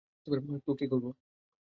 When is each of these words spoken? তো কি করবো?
তো 0.65 0.71
কি 0.79 0.85
করবো? 0.91 1.09